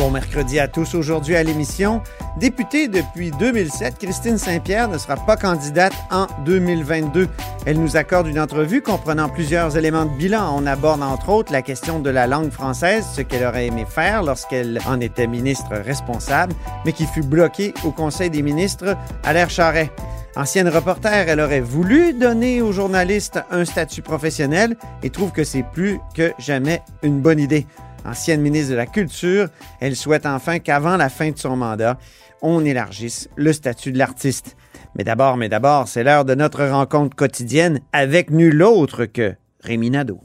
Bon 0.00 0.10
mercredi 0.10 0.58
à 0.58 0.66
tous. 0.66 0.94
Aujourd'hui 0.94 1.36
à 1.36 1.42
l'émission, 1.42 2.00
députée 2.38 2.88
depuis 2.88 3.32
2007, 3.32 3.98
Christine 3.98 4.38
Saint-Pierre 4.38 4.88
ne 4.88 4.96
sera 4.96 5.16
pas 5.16 5.36
candidate 5.36 5.92
en 6.10 6.26
2022. 6.46 7.28
Elle 7.66 7.78
nous 7.78 7.98
accorde 7.98 8.26
une 8.26 8.40
entrevue 8.40 8.80
comprenant 8.80 9.28
plusieurs 9.28 9.76
éléments 9.76 10.06
de 10.06 10.16
bilan. 10.16 10.56
On 10.56 10.64
aborde 10.64 11.02
entre 11.02 11.28
autres 11.28 11.52
la 11.52 11.60
question 11.60 11.98
de 11.98 12.08
la 12.08 12.26
langue 12.26 12.50
française, 12.50 13.04
ce 13.14 13.20
qu'elle 13.20 13.44
aurait 13.44 13.66
aimé 13.66 13.84
faire 13.86 14.22
lorsqu'elle 14.22 14.80
en 14.88 14.98
était 15.00 15.26
ministre 15.26 15.76
responsable, 15.76 16.54
mais 16.86 16.94
qui 16.94 17.04
fut 17.04 17.22
bloquée 17.22 17.74
au 17.84 17.90
Conseil 17.90 18.30
des 18.30 18.40
ministres 18.40 18.96
à 19.22 19.34
l'ère 19.34 19.50
Charret. 19.50 19.90
Ancienne 20.34 20.68
reporter, 20.68 21.28
elle 21.28 21.40
aurait 21.40 21.60
voulu 21.60 22.14
donner 22.14 22.62
aux 22.62 22.72
journalistes 22.72 23.40
un 23.50 23.66
statut 23.66 24.00
professionnel 24.00 24.76
et 25.02 25.10
trouve 25.10 25.32
que 25.32 25.44
c'est 25.44 25.64
plus 25.74 26.00
que 26.14 26.32
jamais 26.38 26.80
une 27.02 27.20
bonne 27.20 27.38
idée 27.38 27.66
ancienne 28.04 28.40
ministre 28.40 28.70
de 28.70 28.76
la 28.76 28.86
Culture, 28.86 29.48
elle 29.80 29.96
souhaite 29.96 30.26
enfin 30.26 30.58
qu'avant 30.58 30.96
la 30.96 31.08
fin 31.08 31.30
de 31.30 31.38
son 31.38 31.56
mandat, 31.56 31.98
on 32.42 32.64
élargisse 32.64 33.28
le 33.36 33.52
statut 33.52 33.92
de 33.92 33.98
l'artiste. 33.98 34.56
Mais 34.96 35.04
d'abord, 35.04 35.36
mais 35.36 35.48
d'abord, 35.48 35.88
c'est 35.88 36.02
l'heure 36.02 36.24
de 36.24 36.34
notre 36.34 36.64
rencontre 36.64 37.14
quotidienne 37.14 37.80
avec 37.92 38.30
nul 38.30 38.62
autre 38.62 39.04
que 39.04 39.34
Rémi 39.62 39.90
Nadeau. 39.90 40.20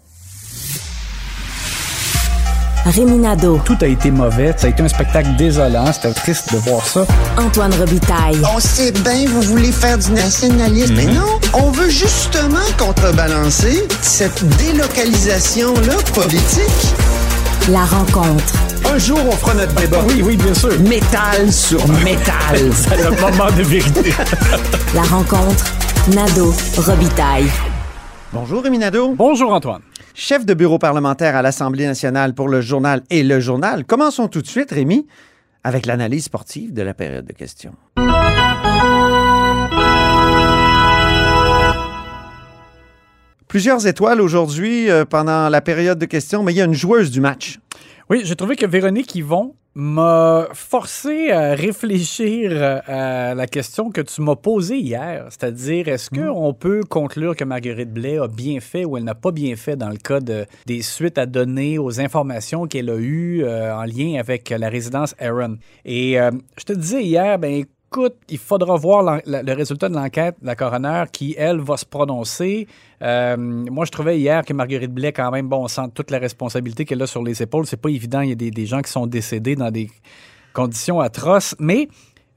Réminado. 2.85 3.59
Tout 3.65 3.77
a 3.81 3.87
été 3.87 4.11
mauvais. 4.11 4.53
Ça 4.57 4.67
a 4.67 4.69
été 4.69 4.83
un 4.83 4.87
spectacle 4.87 5.35
désolant. 5.37 5.91
C'était 5.91 6.13
triste 6.13 6.53
de 6.53 6.59
voir 6.59 6.85
ça. 6.85 7.05
Antoine 7.35 7.73
Robitaille. 7.73 8.39
On 8.55 8.59
sait 8.59 8.91
bien, 8.91 9.25
vous 9.27 9.41
voulez 9.41 9.71
faire 9.71 9.97
du 9.97 10.11
nationalisme, 10.11 10.93
mais 10.95 11.07
non, 11.07 11.39
on 11.55 11.71
veut 11.71 11.89
justement 11.89 12.59
contrebalancer 12.77 13.87
cette 14.01 14.45
délocalisation-là 14.57 15.95
politique. 16.13 17.14
La 17.71 17.83
rencontre. 17.83 18.53
Un 18.93 18.99
jour, 18.99 19.17
on 19.25 19.31
fera 19.31 19.55
notre 19.55 19.73
débat. 19.73 19.97
Oui, 20.07 20.21
oui, 20.23 20.37
bien 20.37 20.53
sûr. 20.53 20.79
Métal 20.81 21.51
sur 21.51 21.79
métal. 22.03 22.55
C'est 22.71 22.97
le 22.97 23.09
moment 23.09 23.49
de 23.57 23.63
vérité. 23.63 24.11
La 24.93 25.01
rencontre. 25.01 25.65
Nado. 26.13 26.53
Robitaille. 26.77 27.47
Bonjour 28.31 28.61
Rémi 28.61 28.77
Nadeau. 28.77 29.15
Bonjour, 29.15 29.51
Antoine. 29.51 29.81
Chef 30.13 30.45
de 30.45 30.53
bureau 30.53 30.77
parlementaire 30.77 31.35
à 31.35 31.41
l'Assemblée 31.41 31.87
nationale 31.87 32.35
pour 32.35 32.49
le 32.49 32.61
journal 32.61 33.01
et 33.09 33.23
le 33.23 33.39
journal. 33.39 33.83
Commençons 33.83 34.27
tout 34.27 34.43
de 34.43 34.47
suite, 34.47 34.69
Rémi, 34.69 35.07
avec 35.63 35.87
l'analyse 35.87 36.25
sportive 36.25 36.71
de 36.71 36.83
la 36.83 36.93
période 36.93 37.25
de 37.25 37.33
questions. 37.33 37.73
Plusieurs 43.55 43.87
étoiles 43.87 44.19
aujourd'hui 44.19 44.89
euh, 44.89 45.05
pendant 45.05 45.47
la 45.47 45.61
période 45.61 45.97
de 45.97 46.05
questions, 46.05 46.43
mais 46.43 46.51
il 46.51 46.57
y 46.57 46.61
a 46.61 46.65
une 46.65 46.73
joueuse 46.73 47.09
du 47.09 47.21
match. 47.21 47.57
Oui, 48.09 48.23
j'ai 48.25 48.35
trouvé 48.35 48.57
que 48.57 48.65
Véronique 48.65 49.15
Yvon 49.15 49.55
m'a 49.75 50.47
forcé 50.51 51.31
à 51.31 51.53
réfléchir 51.55 52.51
euh, 52.51 52.79
à 52.85 53.33
la 53.33 53.47
question 53.47 53.91
que 53.91 54.01
tu 54.01 54.21
m'as 54.21 54.35
posée 54.35 54.79
hier, 54.79 55.27
c'est-à-dire 55.29 55.87
est-ce 55.87 56.09
qu'on 56.09 56.53
peut 56.53 56.81
conclure 56.89 57.33
que 57.33 57.45
Marguerite 57.45 57.93
Blais 57.93 58.17
a 58.17 58.27
bien 58.27 58.59
fait 58.59 58.83
ou 58.83 58.97
elle 58.97 59.05
n'a 59.05 59.15
pas 59.15 59.31
bien 59.31 59.55
fait 59.55 59.77
dans 59.77 59.89
le 59.89 59.97
cas 59.97 60.19
de, 60.19 60.45
des 60.65 60.81
suites 60.81 61.17
à 61.17 61.25
donner 61.25 61.77
aux 61.77 62.01
informations 62.01 62.67
qu'elle 62.67 62.89
a 62.89 62.97
eues 62.97 63.45
euh, 63.45 63.73
en 63.73 63.83
lien 63.83 64.19
avec 64.19 64.49
la 64.49 64.67
résidence 64.67 65.15
Aaron? 65.17 65.59
Et 65.85 66.19
euh, 66.19 66.31
je 66.57 66.65
te 66.65 66.73
disais 66.73 67.03
hier, 67.03 67.39
ben 67.39 67.63
écoute, 67.95 68.15
il 68.27 68.37
faudra 68.37 68.75
voir 68.75 69.21
le 69.25 69.53
résultat 69.53 69.87
de 69.87 69.95
l'enquête 69.95 70.35
de 70.41 70.45
la 70.45 70.55
coroner 70.55 71.05
qui, 71.13 71.33
elle, 71.37 71.61
va 71.61 71.77
se 71.77 71.85
prononcer. 71.85 72.67
Euh, 73.01 73.37
moi, 73.37 73.85
je 73.85 73.91
trouvais 73.91 74.19
hier 74.19 74.43
que 74.43 74.51
Marguerite 74.51 74.91
Blais, 74.91 75.13
quand 75.13 75.31
même, 75.31 75.47
bon, 75.47 75.63
on 75.63 75.67
sent 75.69 75.89
toute 75.93 76.11
la 76.11 76.19
responsabilité 76.19 76.83
qu'elle 76.83 77.01
a 77.01 77.07
sur 77.07 77.23
les 77.23 77.41
épaules. 77.41 77.65
C'est 77.65 77.77
pas 77.79 77.89
évident. 77.89 78.19
Il 78.19 78.29
y 78.29 78.31
a 78.33 78.35
des, 78.35 78.65
gens 78.65 78.81
qui 78.81 78.91
sont 78.91 79.07
décédés 79.07 79.55
dans 79.55 79.71
des 79.71 79.89
conditions 80.51 80.99
atroces. 80.99 81.55
Mais 81.57 81.87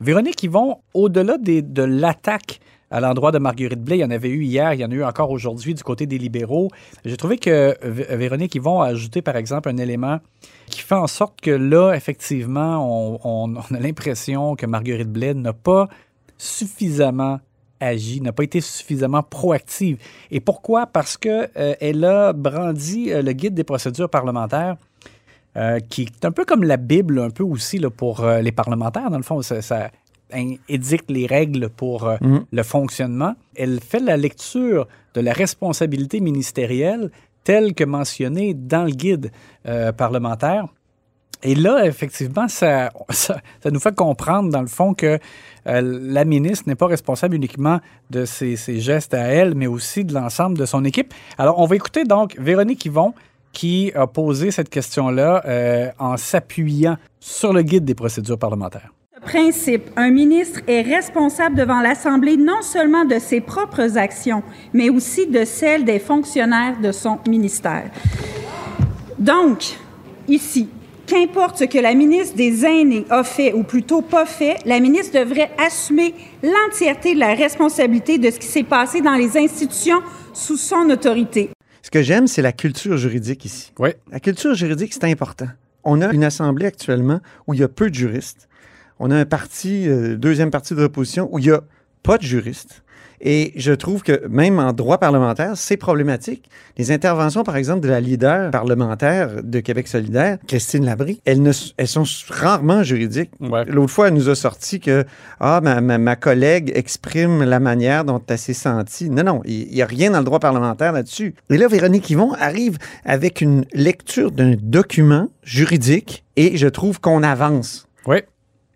Véronique 0.01 0.41
Yvon, 0.45 0.77
au-delà 0.95 1.39
des- 1.39 1.63
de 1.63 1.83
l'attaque 1.83 2.61
à 2.91 3.01
l'endroit 3.01 3.33
de 3.33 3.39
Marguerite 3.39 3.83
Blais, 3.83 3.99
il 3.99 4.01
y 4.01 4.05
en 4.05 4.11
avait 4.11 4.31
eu 4.31 4.43
hier, 4.43 4.75
il 4.75 4.81
y 4.81 4.85
en 4.85 4.91
a 4.91 4.95
eu 4.95 5.05
encore 5.05 5.31
aujourd'hui 5.31 5.75
du 5.75 5.83
côté 5.83 6.07
des 6.07 6.19
libéraux. 6.19 6.69
J'ai 7.05 7.17
trouvé 7.17 7.37
que 7.37 7.77
Véronique 7.83 8.55
Yvon 8.55 8.81
a 8.81 8.87
ajouté, 8.87 9.23
par 9.23 9.37
exemple, 9.37 9.69
un 9.69 9.77
élément 9.77 10.21
qui 10.67 10.81
fait 10.81 10.95
en 10.95 11.07
sorte 11.07 11.41
que 11.41 11.51
là, 11.51 11.93
effectivement, 11.95 13.19
on, 13.25 13.57
a 13.57 13.81
l'impression 13.81 14.57
que 14.57 14.67
Marguerite 14.67 15.11
Blais 15.11 15.35
n'a 15.35 15.53
pas 15.53 15.89
suffisamment 16.39 17.41
agi, 17.81 18.21
n'a 18.21 18.33
pas 18.33 18.45
été 18.45 18.61
suffisamment 18.61 19.23
proactive. 19.23 19.99
Et 20.31 20.41
pourquoi? 20.41 20.87
Parce 20.87 21.17
qu'elle 21.17 22.05
a 22.05 22.33
brandi 22.33 23.13
euh, 23.13 23.23
le 23.23 23.33
guide 23.33 23.55
des 23.55 23.65
procédures 23.65 24.11
parlementaires 24.11 24.77
euh, 25.57 25.81
qui 25.81 26.03
est 26.03 26.25
un 26.25 26.33
peu 26.33 26.45
comme 26.45 26.65
la 26.65 26.77
Bible, 26.77 27.19
un 27.21 27.31
peu 27.31 27.43
aussi 27.43 27.79
là, 27.79 27.91
pour 27.91 28.21
euh, 28.21 28.41
les 28.41 28.53
parlementaires. 28.53 29.11
Dans 29.11 29.17
le 29.17 29.23
fond, 29.23 29.43
ça, 29.43 29.91
édicte 30.69 31.11
les 31.11 31.27
règles 31.27 31.69
pour 31.69 32.07
euh, 32.07 32.17
Mhm. 32.21 32.45
le 32.51 32.63
fonctionnement. 32.63 33.35
Elle 33.57 33.81
fait 33.81 34.01
la 34.01 34.17
lecture 34.17 34.87
de 35.15 35.21
la 35.21 35.33
responsabilité 35.33 36.21
ministérielle 36.21 37.11
telle 37.45 37.75
que 37.75 37.85
mentionnée 37.85 38.55
dans 38.55 38.85
le 38.85 38.91
guide 38.91 39.31
euh, 39.67 39.93
parlementaire. 39.93 40.67
Et 41.43 41.55
là, 41.55 41.87
effectivement, 41.87 42.49
ça, 42.49 42.91
ça, 43.11 43.41
ça 43.63 43.71
nous 43.71 43.79
fait 43.81 43.95
comprendre, 43.95 44.51
dans 44.51 44.61
le 44.61 44.67
fond, 44.67 44.93
que 44.93 45.19
euh, 45.69 45.99
la 46.15 46.25
ministre 46.25 46.65
n'est 46.67 46.75
pas 46.75 46.87
responsable 46.89 47.37
uniquement 47.37 47.81
de 48.11 48.25
ses, 48.25 48.57
ses 48.57 48.81
gestes 48.81 49.15
à 49.15 49.21
elle, 49.21 49.55
mais 49.55 49.69
aussi 49.69 50.05
de 50.05 50.13
l'ensemble 50.15 50.59
de 50.59 50.67
son 50.67 50.85
équipe. 50.85 51.15
Alors, 51.39 51.59
on 51.61 51.67
va 51.67 51.77
écouter 51.77 52.03
donc 52.05 52.37
Véronique 52.39 52.85
Yvon, 52.85 53.15
qui 53.53 53.93
a 53.95 54.07
posé 54.07 54.51
cette 54.51 54.69
question-là 54.69 55.43
euh, 55.47 55.91
en 55.99 56.17
s'appuyant 56.17 56.97
sur 57.21 57.53
le 57.53 57.63
guide 57.63 57.85
des 57.85 57.95
procédures 57.95 58.39
parlementaires. 58.39 58.93
Principe, 59.23 59.91
un 59.97 60.11
ministre 60.11 60.61
est 60.67 60.83
responsable 60.83 61.57
devant 61.57 61.81
l'Assemblée 61.81 62.37
non 62.37 62.63
seulement 62.63 63.05
de 63.05 63.19
ses 63.19 63.41
propres 63.41 63.99
actions, 63.99 64.43
mais 64.73 64.91
aussi 64.91 65.27
de 65.27 65.45
celles 65.45 65.85
des 65.85 65.99
fonctionnaires 65.99 66.81
de 66.81 66.93
son 66.93 67.19
ministère. 67.29 67.91
Donc, 69.19 69.77
ici, 70.29 70.69
qu'importe 71.07 71.59
ce 71.59 71.65
que 71.65 71.79
la 71.79 71.95
ministre 71.95 72.37
des 72.37 72.65
Aînés 72.65 73.07
a 73.11 73.25
fait, 73.25 73.53
ou 73.53 73.65
plutôt 73.65 74.03
pas 74.03 74.25
fait, 74.25 74.59
la 74.65 74.79
ministre 74.79 75.19
devrait 75.19 75.51
assumer 75.59 76.15
l'entièreté 76.43 77.15
de 77.15 77.21
la 77.21 77.35
responsabilité 77.35 78.19
de 78.19 78.31
ce 78.31 78.39
qui 78.39 78.47
s'est 78.47 78.63
passé 78.63 79.01
dans 79.01 79.15
les 79.15 79.37
institutions 79.37 80.01
sous 80.33 80.57
son 80.57 80.89
autorité. 80.91 81.51
Ce 81.83 81.91
que 81.91 82.03
j'aime, 82.03 82.27
c'est 82.27 82.43
la 82.43 82.53
culture 82.53 82.97
juridique 82.97 83.45
ici. 83.45 83.73
Oui. 83.79 83.91
La 84.13 84.21
culture 84.21 84.55
juridique, 84.55 84.93
c'est 84.93 85.05
important. 85.05 85.49
On 85.85 86.03
a 86.03 86.13
une 86.13 86.25
assemblée 86.25 86.67
actuellement 86.67 87.21
où 87.47 87.55
il 87.55 87.61
y 87.61 87.63
a 87.63 87.69
peu 87.69 87.89
de 87.89 87.95
juristes. 87.95 88.48
On 88.99 89.11
a 89.11 89.17
un 89.17 89.25
parti, 89.25 89.89
euh, 89.89 90.17
deuxième 90.17 90.51
parti 90.51 90.75
de 90.75 90.81
l'opposition, 90.81 91.29
où 91.33 91.39
il 91.39 91.47
n'y 91.47 91.51
a 91.51 91.63
pas 92.03 92.19
de 92.19 92.23
juristes. 92.23 92.83
Et 93.21 93.53
je 93.57 93.73
trouve 93.73 94.03
que 94.03 94.27
même 94.29 94.59
en 94.59 94.73
droit 94.73 94.99
parlementaire, 94.99 95.57
c'est 95.57 95.77
problématique. 95.77 96.49
Les 96.77 96.93
interventions, 96.93 97.43
par 97.43 97.57
exemple, 97.57 97.81
de 97.81 97.89
la 97.89 98.01
leader 98.01 98.51
parlementaire 98.51 99.43
de 99.43 99.61
Québec 99.61 99.89
solidaire, 99.89 100.39
Christine 100.47 100.85
Labrie, 100.85 101.21
elles, 101.25 101.43
ne, 101.43 101.51
elles 101.77 101.89
sont 101.89 102.05
rarement 102.29 102.83
juridiques. 102.83 103.33
Ouais. 103.41 103.65
L'autre 103.65 103.93
fois, 103.93 104.09
elle 104.09 104.15
nous 104.15 104.29
a 104.29 104.35
sorti 104.35 104.79
que 104.79 105.05
ah, 105.41 105.61
ma, 105.63 105.81
ma, 105.81 105.99
ma 105.99 106.17
collègue 106.17 106.71
exprime 106.75 107.43
la 107.43 107.59
manière 107.59 108.05
dont 108.05 108.23
elle 108.29 108.39
s'est 108.39 108.53
sentie. 108.53 109.11
Non, 109.11 109.25
non, 109.25 109.43
il 109.45 109.69
n'y 109.69 109.83
a 109.83 109.87
rien 109.87 110.13
dans 110.13 110.19
le 110.19 110.25
droit 110.25 110.41
parlementaire 110.41 110.93
là-dessus. 110.93 111.35
Et 111.51 111.59
là, 111.59 111.67
Véronique 111.67 112.09
Yvon 112.11 112.35
arrive 112.35 112.79
avec 113.05 113.41
une 113.41 113.65
lecture 113.73 114.31
d'un 114.31 114.55
document 114.61 115.29
juridique 115.43 116.25
et 116.37 116.57
je 116.57 116.69
trouve 116.69 117.01
qu'on 117.01 117.25
avance. 117.25 117.89
Oui, 118.07 118.19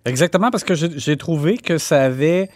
exactement, 0.04 0.50
parce 0.50 0.64
que 0.64 0.74
j'ai 0.74 1.16
trouvé 1.16 1.58
que 1.58 1.78
ça 1.78 2.02
avait 2.02 2.48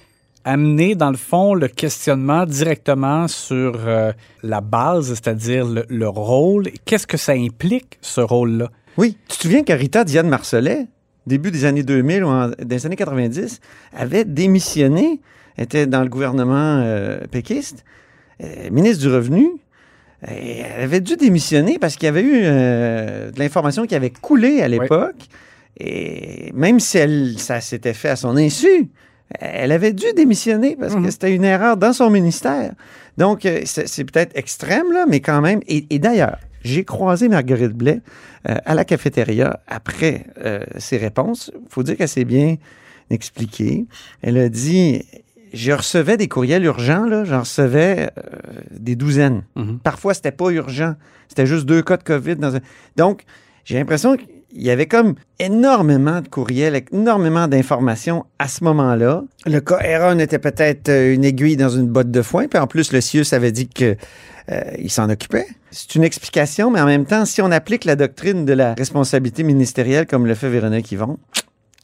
amené, 0.45 0.95
dans 0.95 1.11
le 1.11 1.17
fond, 1.17 1.55
le 1.55 1.67
questionnement 1.69 2.47
directement 2.47 3.27
sur 3.29 3.81
euh, 3.87 4.13
la 4.43 4.61
base, 4.61 5.09
c'est-à-dire 5.09 5.67
le, 5.67 5.85
le 5.89 6.09
rôle. 6.09 6.69
Qu'est-ce 6.85 7.07
que 7.07 7.17
ça 7.17 7.33
implique, 7.33 7.99
ce 8.01 8.21
rôle-là? 8.21 8.71
Oui, 8.97 9.17
tu 9.29 9.37
te 9.37 9.43
souviens 9.43 9.65
que 9.65 9.73
Rita 9.73 10.05
Diane 10.05 10.29
Marcelet, 10.29 10.87
début 11.27 11.51
des 11.51 11.65
années 11.65 11.83
2000 11.83 12.23
ou 12.25 12.29
en- 12.29 12.51
des 12.63 12.87
années 12.87 12.95
90, 12.97 13.61
avait 13.97 14.25
démissionné, 14.25 15.21
était 15.59 15.87
dans 15.87 16.03
le 16.03 16.09
gouvernement 16.09 16.81
euh, 16.85 17.19
péquiste, 17.31 17.85
euh, 18.43 18.71
ministre 18.71 19.03
du 19.03 19.09
Revenu. 19.13 19.49
Et 20.31 20.61
elle 20.61 20.85
avait 20.85 21.01
dû 21.01 21.17
démissionner 21.17 21.79
parce 21.79 21.97
qu'il 21.97 22.07
y 22.07 22.09
avait 22.09 22.23
eu 22.23 22.41
euh, 22.45 23.31
de 23.33 23.39
l'information 23.39 23.85
qui 23.87 23.95
avait 23.97 24.11
coulé 24.11 24.63
à 24.63 24.69
l'époque. 24.69 25.17
Et 25.79 26.53
même 26.55 26.81
si 26.81 26.99
elle, 26.99 27.39
ça 27.39 27.61
s'était 27.61 27.95
fait 27.95 28.09
à 28.09 28.17
son 28.17 28.37
insu, 28.37 28.89
elle 29.41 29.73
avait 29.73 29.93
dû 29.93 30.07
démissionner 30.15 30.77
parce 30.77 30.95
que 30.95 31.11
c'était 31.11 31.35
une 31.35 31.45
erreur 31.45 31.77
dans 31.77 31.93
son 31.93 32.11
ministère. 32.11 32.73
Donc, 33.19 33.45
euh, 33.45 33.63
c'est 33.65 34.05
peut-être 34.05 34.37
extrême, 34.37 34.93
là, 34.93 35.05
mais 35.09 35.21
quand 35.21 35.41
même. 35.41 35.61
Et, 35.67 35.87
et 35.91 35.99
d'ailleurs, 35.99 36.39
J'ai 36.67 36.85
croisé 36.85 37.29
Marguerite 37.29 37.75
Blais 37.75 38.01
euh, 38.49 38.57
à 38.65 38.75
la 38.75 38.85
cafétéria 38.85 39.61
après 39.69 40.27
euh, 40.45 40.65
ses 40.79 40.97
réponses. 40.97 41.53
Il 41.55 41.69
faut 41.69 41.85
dire 41.85 41.97
qu'elle 41.97 42.09
s'est 42.09 42.25
bien 42.25 42.57
expliquée. 43.09 43.87
Elle 44.21 44.37
a 44.37 44.49
dit 44.49 45.05
je 45.53 45.71
recevais 45.71 46.17
des 46.17 46.27
courriels 46.27 46.65
urgents, 46.65 47.07
là, 47.07 47.23
j'en 47.25 47.41
recevais 47.41 48.11
euh, 48.19 48.23
des 48.73 48.97
douzaines. 48.97 49.45
Mhm. 49.55 49.79
Parfois, 49.79 50.13
c'était 50.13 50.33
pas 50.33 50.51
urgent. 50.51 50.97
C'était 51.29 51.47
juste 51.47 51.67
deux 51.67 51.83
cas 51.83 51.97
de 51.97 52.03
COVID. 52.03 52.35
Dans 52.35 52.57
un... 52.57 52.61
Donc, 52.97 53.23
j'ai 53.65 53.79
l'impression 53.79 54.17
qu'il 54.57 54.67
y 54.67 54.71
avait 54.71 54.87
comme 54.87 55.15
énormément 55.39 56.21
de 56.21 56.29
courriels, 56.29 56.83
énormément 56.93 57.47
d'informations 57.47 58.25
à 58.39 58.49
ce 58.49 58.65
moment-là. 58.65 59.23
Le 59.45 59.61
cas 59.61 59.77
Aaron 59.77 60.19
était 60.19 60.39
peut-être 60.39 60.89
euh, 60.89 61.15
une 61.15 61.25
aiguille 61.25 61.57
dans 61.57 61.69
une 61.69 61.87
botte 61.87 62.11
de 62.11 62.23
foin, 62.23 62.49
puis 62.49 62.59
en 62.59 62.67
plus, 62.67 62.93
le 62.93 63.01
CIUS 63.01 63.33
avait 63.33 63.53
dit 63.53 63.69
que 63.69 63.97
euh, 64.51 64.61
il 64.79 64.91
s'en 64.91 65.11
occupait. 65.11 65.47
C'est 65.71 65.95
une 65.95 66.05
explication, 66.05 66.71
mais 66.71 66.81
en 66.81 66.87
même 66.87 67.05
temps, 67.05 67.25
si 67.27 67.43
on 67.43 67.51
applique 67.51 67.85
la 67.85 67.97
doctrine 67.97 68.45
de 68.45 68.53
la 68.55 68.75
responsabilité 68.75 69.43
ministérielle 69.43 70.07
comme 70.07 70.27
le 70.27 70.35
fait 70.35 70.49
Véronique 70.49 70.91
Yvon, 70.91 71.19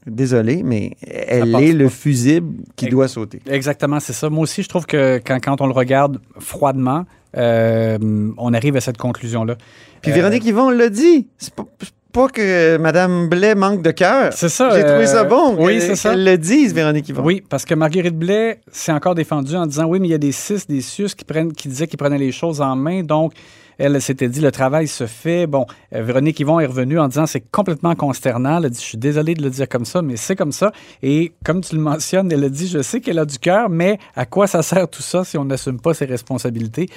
désolé, 0.07 0.63
mais 0.63 0.93
elle 1.07 1.55
est 1.55 1.73
le 1.73 1.89
fusible 1.89 2.55
qui 2.77 2.87
doit 2.87 3.09
sauter. 3.09 3.41
Exactement, 3.49 4.01
c'est 4.01 4.13
ça. 4.15 4.31
Moi 4.31 4.45
aussi, 4.45 4.63
je 4.63 4.69
trouve 4.69 4.87
que 4.87 5.21
quand, 5.25 5.39
quand 5.41 5.61
on 5.61 5.67
le 5.67 5.73
regarde 5.73 6.21
froidement, 6.39 7.05
euh, 7.37 7.99
on 8.39 8.55
arrive 8.55 8.77
à 8.77 8.81
cette 8.81 8.99
conclusion-là. 8.99 9.57
Puis 10.01 10.11
Euh, 10.11 10.15
Véronique 10.15 10.45
Yvon 10.45 10.71
l'a 10.71 10.89
dit. 10.89 11.29
C'est 11.39 11.55
pas, 11.55 11.65
pas 12.13 12.29
que 12.29 12.77
Mme 12.77 13.29
Blais 13.29 13.55
manque 13.55 13.83
de 13.83 13.91
cœur. 13.91 14.33
C'est 14.33 14.49
ça. 14.49 14.71
J'ai 14.71 14.83
trouvé 14.83 15.05
euh, 15.05 15.07
ça 15.07 15.25
bon. 15.25 15.57
Oui, 15.59 15.81
c'est 15.81 15.97
ça. 15.97 16.11
qu'elle 16.11 16.25
le 16.25 16.37
dise, 16.37 16.75
Véronique 16.75 17.09
Yvon. 17.09 17.23
Oui, 17.25 17.43
parce 17.49 17.65
que 17.65 17.75
Marguerite 17.75 18.17
Blais 18.17 18.61
s'est 18.71 18.93
encore 18.93 19.15
défendue 19.15 19.57
en 19.57 19.67
disant 19.67 19.87
oui, 19.87 19.99
mais 19.99 20.09
il 20.09 20.11
y 20.11 20.15
a 20.15 20.19
des 20.19 20.33
CIS, 20.33 20.67
des 20.69 20.83
CIUS 20.83 21.15
qui, 21.17 21.25
prennent, 21.25 21.53
qui 21.53 21.69
disaient 21.69 21.87
qu'ils 21.87 21.99
prenaient 21.99 22.19
les 22.19 22.33
choses 22.33 22.61
en 22.61 22.77
main. 22.77 23.03
Donc, 23.03 23.33
elle 23.79 24.01
s'était 24.03 24.29
dit 24.29 24.41
le 24.41 24.53
travail 24.53 24.87
se 24.87 25.07
fait. 25.07 25.47
Bon, 25.47 25.67
euh, 25.95 26.03
Véronique 26.03 26.39
Yvon 26.39 26.61
est 26.61 26.67
revenue 26.67 26.99
en 26.99 27.09
disant 27.09 27.27
c'est 27.27 27.41
complètement 27.51 27.95
consternant. 27.95 28.59
Elle 28.59 28.67
a 28.67 28.69
dit 28.69 28.79
je 28.79 28.85
suis 28.85 28.99
désolée 28.99 29.35
de 29.35 29.43
le 29.43 29.51
dire 29.51 29.69
comme 29.69 29.87
ça, 29.87 30.03
mais 30.03 30.17
c'est 30.17 30.37
comme 30.37 30.53
ça. 30.53 30.71
Et 31.03 31.33
comme 31.45 31.63
tu 31.63 31.75
le 31.77 31.81
mentionnes, 31.81 32.31
elle 32.31 32.45
a 32.45 32.49
dit 32.49 32.69
je 32.69 32.83
sais 32.83 33.01
qu'elle 33.01 33.19
a 33.19 33.25
du 33.25 33.39
cœur, 33.39 33.71
mais 33.71 33.99
à 34.15 34.27
quoi 34.27 34.47
ça 34.47 34.63
sert 34.63 34.87
tout 34.89 35.03
ça 35.03 35.25
si 35.25 35.39
on 35.39 35.45
n'assume 35.47 35.81
pas 35.81 35.95
ses 35.95 36.05
responsabilités? 36.05 36.89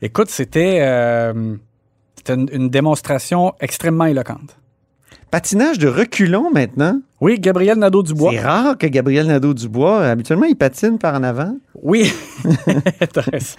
Écoute, 0.00 0.30
c'était 0.30 0.78
euh, 0.80 1.56
c'était 2.26 2.40
une, 2.40 2.48
une 2.52 2.70
démonstration 2.70 3.52
extrêmement 3.60 4.06
éloquente. 4.06 4.56
Patinage 5.30 5.78
de 5.78 5.88
reculons 5.88 6.50
maintenant? 6.52 7.00
Oui, 7.20 7.38
Gabriel 7.38 7.76
Nadeau-Dubois. 7.78 8.30
C'est 8.32 8.40
rare 8.40 8.78
que 8.78 8.86
Gabriel 8.86 9.26
Nadeau-Dubois, 9.26 10.06
habituellement, 10.06 10.46
il 10.46 10.56
patine 10.56 10.98
par 10.98 11.14
en 11.14 11.22
avant. 11.22 11.56
Oui, 11.84 12.10
t'as 13.12 13.20
raison. 13.20 13.58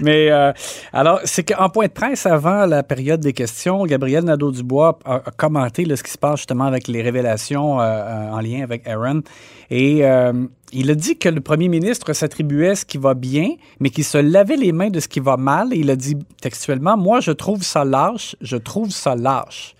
Mais 0.00 0.30
euh, 0.30 0.52
alors, 0.92 1.18
c'est 1.24 1.42
qu'en 1.42 1.68
point 1.70 1.86
de 1.86 1.92
presse, 1.92 2.24
avant 2.24 2.66
la 2.66 2.84
période 2.84 3.18
des 3.18 3.32
questions, 3.32 3.84
Gabriel 3.84 4.22
Nadeau-Dubois 4.22 5.00
a, 5.04 5.14
a 5.16 5.30
commenté 5.36 5.84
là, 5.84 5.96
ce 5.96 6.04
qui 6.04 6.12
se 6.12 6.18
passe 6.18 6.36
justement 6.36 6.66
avec 6.66 6.86
les 6.86 7.02
révélations 7.02 7.80
euh, 7.80 7.84
euh, 7.84 8.30
en 8.30 8.40
lien 8.40 8.62
avec 8.62 8.86
Aaron. 8.86 9.22
Et 9.70 10.04
euh, 10.06 10.32
il 10.72 10.88
a 10.92 10.94
dit 10.94 11.18
que 11.18 11.28
le 11.28 11.40
premier 11.40 11.66
ministre 11.66 12.12
s'attribuait 12.12 12.76
ce 12.76 12.84
qui 12.84 12.96
va 12.96 13.14
bien, 13.14 13.56
mais 13.80 13.90
qu'il 13.90 14.04
se 14.04 14.18
lavait 14.18 14.56
les 14.56 14.70
mains 14.70 14.90
de 14.90 15.00
ce 15.00 15.08
qui 15.08 15.18
va 15.18 15.36
mal. 15.36 15.74
Et 15.74 15.78
il 15.78 15.90
a 15.90 15.96
dit 15.96 16.16
textuellement, 16.40 16.96
moi, 16.96 17.18
je 17.18 17.32
trouve 17.32 17.64
ça 17.64 17.84
lâche, 17.84 18.36
je 18.40 18.56
trouve 18.56 18.90
ça 18.90 19.16
lâche. 19.16 19.74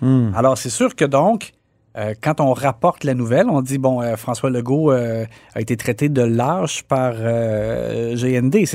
Alors, 0.00 0.56
c'est 0.56 0.70
sûr 0.70 0.94
que 0.94 1.04
donc, 1.04 1.52
euh, 1.98 2.14
quand 2.20 2.40
on 2.40 2.52
rapporte 2.52 3.02
la 3.04 3.14
nouvelle, 3.14 3.48
on 3.48 3.60
dit, 3.60 3.78
bon, 3.78 4.00
euh, 4.00 4.16
François 4.16 4.50
Legault 4.50 4.92
euh, 4.92 5.24
a 5.54 5.60
été 5.60 5.76
traité 5.76 6.08
de 6.08 6.22
lâche 6.22 6.84
par 6.84 7.14
GND. 7.14 8.66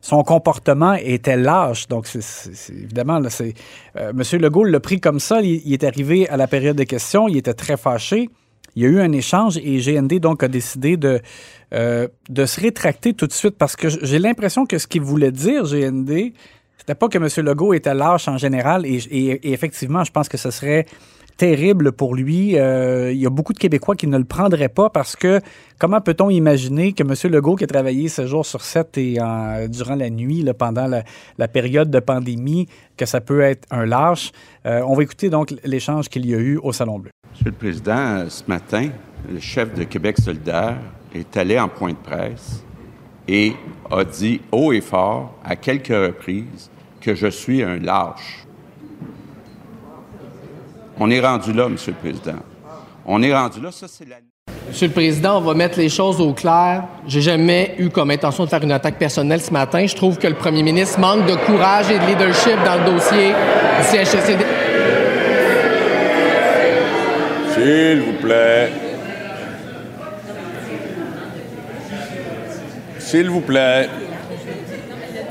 Son 0.00 0.24
comportement 0.24 0.94
était 0.94 1.36
lâche. 1.36 1.88
Donc, 1.88 2.06
c'est, 2.06 2.72
évidemment, 2.72 3.18
là, 3.18 3.28
c'est, 3.28 3.54
euh, 3.96 4.10
M. 4.10 4.40
Legault 4.40 4.64
l'a 4.64 4.80
pris 4.80 4.98
comme 4.98 5.20
ça. 5.20 5.42
Il, 5.42 5.72
est 5.72 5.84
arrivé 5.84 6.28
à 6.28 6.36
la 6.36 6.46
période 6.46 6.76
de 6.76 6.84
questions. 6.84 7.28
Il 7.28 7.36
était 7.36 7.54
très 7.54 7.76
fâché. 7.76 8.30
Il 8.74 8.82
y 8.82 8.86
a 8.86 8.88
eu 8.88 9.00
un 9.00 9.12
échange 9.12 9.58
et 9.58 9.78
GND 9.78 10.18
donc 10.18 10.42
a 10.42 10.48
décidé 10.48 10.96
de, 10.96 11.20
se 11.70 12.60
rétracter 12.60 13.12
tout 13.12 13.26
de 13.26 13.32
suite 13.32 13.58
parce 13.58 13.76
que 13.76 13.88
j'ai 13.90 14.18
l'impression 14.18 14.64
que 14.64 14.78
ce 14.78 14.86
qu'il 14.86 15.02
voulait 15.02 15.30
dire, 15.30 15.64
GND, 15.64 16.32
c'était 16.78 16.94
pas 16.94 17.08
que 17.08 17.18
M. 17.18 17.28
Legault 17.44 17.74
était 17.74 17.94
lâche 17.94 18.28
en 18.28 18.38
général 18.38 18.86
et 18.86 19.52
effectivement, 19.52 20.04
je 20.04 20.10
pense 20.10 20.30
que 20.30 20.38
ce 20.38 20.50
serait 20.50 20.86
terrible 21.36 21.92
pour 21.92 22.14
lui. 22.14 22.58
Euh, 22.58 23.12
il 23.12 23.18
y 23.18 23.26
a 23.26 23.30
beaucoup 23.30 23.52
de 23.52 23.58
Québécois 23.58 23.96
qui 23.96 24.06
ne 24.06 24.18
le 24.18 24.24
prendraient 24.24 24.68
pas 24.68 24.90
parce 24.90 25.16
que 25.16 25.40
comment 25.78 26.00
peut-on 26.00 26.30
imaginer 26.30 26.92
que 26.92 27.02
M. 27.02 27.32
Legault, 27.32 27.56
qui 27.56 27.64
a 27.64 27.66
travaillé 27.66 28.08
7 28.08 28.26
jours 28.26 28.46
sur 28.46 28.62
7 28.62 28.98
et 28.98 29.20
en- 29.20 29.66
durant 29.68 29.94
la 29.94 30.10
nuit, 30.10 30.44
pendant 30.58 30.86
la, 30.86 31.48
période 31.48 31.90
de 31.90 32.00
pandémie, 32.00 32.68
que 32.96 33.06
ça 33.06 33.20
peut 33.20 33.40
être 33.40 33.66
un 33.70 33.86
lâche? 33.86 34.32
Euh, 34.66 34.82
on 34.86 34.94
va 34.94 35.02
écouter 35.02 35.30
donc 35.30 35.54
l'échange 35.64 36.08
qu'il 36.08 36.26
y 36.26 36.34
a 36.34 36.38
eu 36.38 36.58
au 36.62 36.72
Salon 36.72 36.98
Bleu. 36.98 37.10
Monsieur 37.32 37.46
le 37.46 37.52
Président, 37.52 37.96
euh, 37.96 38.28
ce 38.28 38.42
matin, 38.46 38.88
le 39.32 39.40
chef 39.40 39.74
de 39.74 39.84
Québec 39.84 40.18
solidaire 40.18 40.76
est 41.14 41.36
allé 41.36 41.58
en 41.58 41.68
point 41.68 41.90
de 41.90 41.96
presse 41.96 42.64
et 43.28 43.52
a 43.90 44.04
dit 44.04 44.40
haut 44.50 44.72
et 44.72 44.80
fort, 44.80 45.38
à 45.44 45.56
quelques 45.56 45.88
reprises, 45.88 46.70
que 47.00 47.14
je 47.14 47.26
suis 47.28 47.62
un 47.62 47.78
lâche. 47.78 48.46
On 50.98 51.10
est 51.10 51.20
rendu 51.20 51.52
là, 51.52 51.68
Monsieur 51.68 51.92
le 51.92 51.98
Président. 51.98 52.38
On 53.06 53.22
est 53.22 53.34
rendu 53.34 53.60
là, 53.60 53.70
ça 53.72 53.86
c'est 53.88 54.08
la... 54.08 54.16
Monsieur 54.68 54.86
le 54.86 54.92
Président, 54.92 55.38
on 55.38 55.40
va 55.40 55.54
mettre 55.54 55.78
les 55.78 55.88
choses 55.88 56.20
au 56.20 56.32
clair. 56.32 56.84
J'ai 57.06 57.20
jamais 57.20 57.74
eu 57.78 57.90
comme 57.90 58.10
intention 58.10 58.44
de 58.44 58.48
faire 58.48 58.62
une 58.62 58.72
attaque 58.72 58.98
personnelle 58.98 59.40
ce 59.40 59.52
matin. 59.52 59.86
Je 59.86 59.94
trouve 59.94 60.18
que 60.18 60.26
le 60.26 60.34
premier 60.34 60.62
ministre 60.62 60.98
manque 61.00 61.26
de 61.26 61.34
courage 61.34 61.90
et 61.90 61.98
de 61.98 62.06
leadership 62.06 62.56
dans 62.64 62.76
le 62.76 62.92
dossier 62.92 63.28
du 63.28 63.86
CHSLD. 63.90 64.44
S'il 67.54 68.00
vous 68.00 68.12
plaît. 68.20 68.72
S'il 72.98 73.30
vous 73.30 73.40
plaît. 73.40 73.88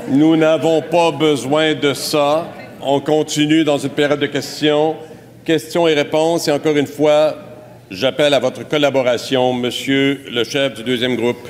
Nous 0.08 0.36
n'avons 0.36 0.82
pas 0.82 1.10
besoin 1.10 1.74
de 1.74 1.94
ça. 1.94 2.46
On 2.80 3.00
continue 3.00 3.64
dans 3.64 3.78
une 3.78 3.90
période 3.90 4.20
de 4.20 4.26
questions. 4.26 4.96
Questions 5.44 5.88
et 5.88 5.94
réponses. 5.94 6.48
Et 6.48 6.52
encore 6.52 6.76
une 6.76 6.86
fois, 6.86 7.34
j'appelle 7.90 8.34
à 8.34 8.38
votre 8.40 8.66
collaboration, 8.68 9.52
monsieur 9.52 10.20
le 10.30 10.44
chef 10.44 10.74
du 10.74 10.82
deuxième 10.84 11.16
groupe. 11.16 11.48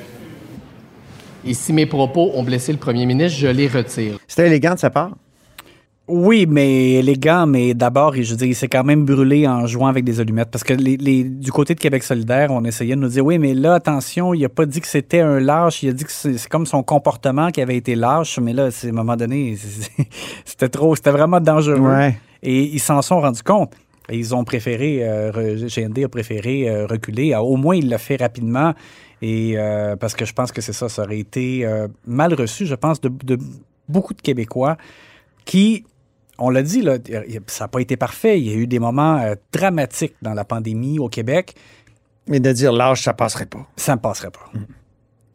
Et 1.45 1.55
si 1.55 1.73
mes 1.73 1.87
propos 1.87 2.31
ont 2.35 2.43
blessé 2.45 2.73
le 2.73 2.79
premier 2.79 3.05
ministre, 3.05 3.39
je 3.39 3.49
les 3.49 3.67
retire. 3.69 4.19
C'était 4.29 4.47
élégant 4.47 4.75
de 4.75 4.79
sa 4.79 4.91
part? 4.91 5.11
Oui, 6.09 6.47
mais 6.49 6.95
élégant, 6.95 7.47
mais 7.47 7.75
d'abord, 7.75 8.15
je 8.15 8.23
veux 8.31 8.37
dire, 8.37 8.49
il 8.49 8.55
s'est 8.55 8.69
quand 8.69 8.83
même 8.85 9.05
brûlé 9.05 9.47
en 9.47 9.67
jouant 9.67 9.87
avec 9.87 10.05
des 10.05 10.21
allumettes. 10.21 10.51
Parce 10.51 10.65
que 10.65 10.73
les, 10.75 10.97
les- 10.97 11.25
du 11.25 11.51
côté 11.53 11.75
de 11.75 11.81
Québec 11.81 12.03
solidaire, 12.03 12.51
on 12.51 12.65
essayait 12.65 12.97
de 12.97 13.01
nous 13.01 13.09
dire, 13.09 13.25
oui, 13.25 13.39
mais 13.39 13.55
là, 13.55 13.75
attention, 13.75 14.35
il 14.35 14.45
a 14.45 14.49
pas 14.49 14.67
dit 14.67 14.81
que 14.81 14.87
c'était 14.89 15.21
un 15.21 15.39
lâche, 15.41 15.83
il 15.83 15.91
a 15.91 15.93
dit 15.93 16.05
que 16.05 16.13
c'est 16.13 16.49
comme 16.49 16.67
son 16.67 16.83
comportement 16.83 17.51
qui 17.51 17.61
avait 17.61 17.77
été 17.77 17.95
lâche, 17.95 18.39
mais 18.41 18.53
là, 18.53 18.67
à 18.67 18.87
un 18.87 18.93
moment 18.93 19.17
donné, 19.17 19.57
c'était 20.45 20.69
trop, 20.69 20.95
c'était 20.97 21.13
vraiment 21.13 21.41
dangereux. 21.41 21.79
Ouais. 21.79 22.17
Et 22.43 22.63
ils 22.65 22.81
s'en 22.81 23.01
sont 23.01 23.21
rendus 23.21 23.43
compte. 23.45 23.73
Ils 24.11 24.35
ont 24.35 24.45
préféré, 24.45 25.01
euh, 25.03 25.69
GND 25.69 26.05
a 26.05 26.09
préféré 26.09 26.69
euh, 26.69 26.87
reculer. 26.87 27.35
Au 27.37 27.57
moins, 27.57 27.77
il 27.77 27.89
l'a 27.89 27.99
fait 27.99 28.17
rapidement. 28.17 28.75
Et 29.23 29.57
euh, 29.57 29.95
parce 29.95 30.15
que 30.15 30.25
je 30.25 30.33
pense 30.33 30.51
que 30.51 30.61
c'est 30.61 30.73
ça, 30.73 30.89
ça 30.89 31.03
aurait 31.03 31.21
été 31.21 31.65
euh, 31.65 31.87
mal 32.05 32.35
reçu, 32.35 32.67
je 32.67 32.75
pense, 32.75 33.01
de, 33.01 33.09
de 33.09 33.39
beaucoup 33.89 34.15
de 34.15 34.21
Québécois 34.21 34.77
qui, 35.45 35.85
on 36.39 36.51
l'a 36.51 36.63
dit, 36.63 36.83
là, 36.83 36.99
ça 37.47 37.65
n'a 37.65 37.69
pas 37.69 37.81
été 37.81 37.97
parfait. 37.97 38.41
Il 38.41 38.49
y 38.49 38.53
a 38.53 38.57
eu 38.57 38.67
des 38.67 38.81
moments 38.81 39.19
euh, 39.19 39.37
dramatiques 39.53 40.15
dans 40.23 40.35
la 40.35 40.45
pandémie 40.45 40.99
au 40.99 41.09
Québec. 41.09 41.55
Mais 42.27 42.41
de 42.41 42.53
dire 42.53 42.73
lâche, 42.73 43.03
ça 43.03 43.15
passerait 43.15 43.47
pas. 43.47 43.67
Ça 43.77 43.95
ne 43.95 44.01
passerait 44.01 44.31
pas. 44.31 44.51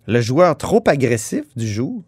Le 0.06 0.22
joueur 0.22 0.58
trop 0.58 0.84
agressif 0.86 1.46
du 1.56 1.68
jour. 1.68 2.04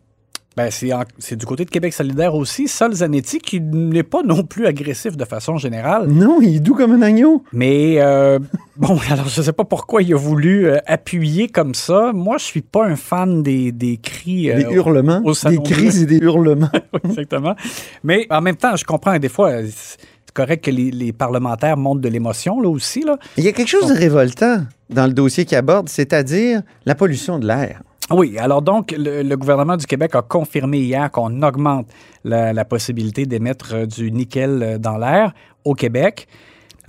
Ben, 0.59 0.69
c'est, 0.71 0.91
en- 0.91 1.05
c'est 1.19 1.37
du 1.37 1.45
côté 1.45 1.63
de 1.63 1.69
Québec 1.69 1.93
solidaire 1.93 2.35
aussi. 2.35 2.67
Sol 2.67 2.91
Zanetti, 2.91 3.39
qui 3.39 3.61
n'est 3.61 4.03
pas 4.03 4.23
non 4.23 4.43
plus 4.43 4.65
agressif 4.65 5.15
de 5.15 5.23
façon 5.23 5.55
générale. 5.55 6.07
Non, 6.09 6.41
il 6.41 6.57
est 6.57 6.59
doux 6.59 6.75
comme 6.75 6.91
un 6.91 7.01
agneau. 7.01 7.45
Mais 7.53 7.95
euh, 8.01 8.39
bon, 8.75 8.99
alors 9.09 9.29
je 9.29 9.41
sais 9.41 9.53
pas 9.53 9.63
pourquoi 9.63 10.01
il 10.01 10.13
a 10.13 10.17
voulu 10.17 10.67
euh, 10.67 10.79
appuyer 10.85 11.47
comme 11.47 11.73
ça. 11.73 12.11
Moi, 12.13 12.37
je 12.39 12.43
suis 12.43 12.59
pas 12.61 12.85
un 12.85 12.97
fan 12.97 13.41
des, 13.41 13.71
des 13.71 13.95
cris. 13.95 14.51
euh, 14.51 14.57
Des 14.57 14.75
hurlements. 14.75 15.21
au 15.23 15.33
Salon 15.33 15.61
Des 15.61 15.71
cris 15.71 16.01
et 16.01 16.05
des 16.05 16.17
hurlements. 16.17 16.67
Exactement. 17.05 17.55
Mais 18.03 18.27
en 18.29 18.41
même 18.41 18.57
temps, 18.57 18.75
je 18.75 18.83
comprends 18.83 19.17
des 19.17 19.29
fois. 19.29 19.51
euh, 19.51 19.65
C'est 19.71 20.33
correct 20.33 20.65
que 20.65 20.71
les, 20.71 20.91
les 20.91 21.13
parlementaires 21.13 21.77
montrent 21.77 22.01
de 22.01 22.09
l'émotion 22.09 22.59
là 22.59 22.67
aussi 22.67 23.01
là. 23.05 23.17
Il 23.37 23.45
y 23.45 23.47
a 23.47 23.53
quelque 23.53 23.69
chose 23.69 23.87
de 23.87 23.93
révoltant 23.97 24.63
dans 24.89 25.07
le 25.07 25.13
dossier 25.13 25.45
qu'il 25.45 25.57
aborde, 25.57 25.87
c'est-à-dire 25.87 26.63
la 26.85 26.95
pollution 26.95 27.39
de 27.39 27.47
l'air. 27.47 27.81
Oui, 28.11 28.39
alors 28.39 28.63
donc, 28.63 28.93
le, 28.97 29.35
gouvernement 29.35 29.77
du 29.77 29.85
Québec 29.85 30.15
a 30.15 30.23
confirmé 30.23 30.79
hier 30.79 31.11
qu'on 31.11 31.43
augmente 31.43 31.87
la, 32.23 32.53
la 32.53 32.65
possibilité 32.65 33.27
d'émettre 33.27 33.75
euh, 33.75 33.85
du 33.85 34.11
nickel 34.11 34.63
euh, 34.63 34.77
dans 34.79 34.97
l'air 34.97 35.33
au 35.63 35.75
Québec. 35.75 36.27